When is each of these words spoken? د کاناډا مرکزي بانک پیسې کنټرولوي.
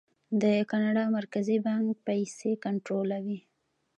د 0.41 0.43
کاناډا 0.69 1.03
مرکزي 1.17 1.57
بانک 1.65 1.93
پیسې 2.07 2.51
کنټرولوي. 2.65 3.39